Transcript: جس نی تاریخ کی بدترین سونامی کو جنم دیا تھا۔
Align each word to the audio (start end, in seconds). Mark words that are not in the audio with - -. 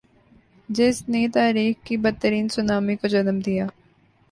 جس 0.69 0.97
نی 1.09 1.27
تاریخ 1.29 1.75
کی 1.85 1.97
بدترین 1.97 2.47
سونامی 2.49 2.95
کو 2.95 3.07
جنم 3.07 3.39
دیا 3.39 3.65
تھا۔ 3.67 3.75